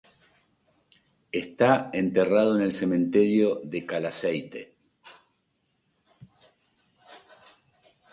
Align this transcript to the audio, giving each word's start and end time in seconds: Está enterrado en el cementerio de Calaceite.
Está 1.43 1.91
enterrado 1.93 2.55
en 2.55 2.63
el 2.63 2.71
cementerio 2.71 3.61
de 3.63 3.85
Calaceite. 3.85 4.73